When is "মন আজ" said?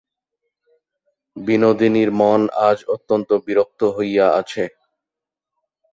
2.19-2.77